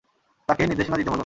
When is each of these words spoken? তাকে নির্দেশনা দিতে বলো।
তাকে 0.49 0.61
নির্দেশনা 0.67 0.97
দিতে 0.97 1.09
বলো। 1.09 1.19